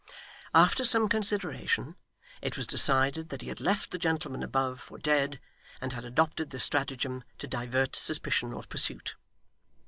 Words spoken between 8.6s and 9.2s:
pursuit.